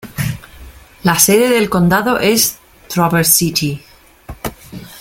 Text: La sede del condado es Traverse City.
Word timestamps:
La 1.03 1.13
sede 1.19 1.47
del 1.49 1.69
condado 1.69 2.17
es 2.17 2.57
Traverse 2.89 3.31
City. 3.33 3.83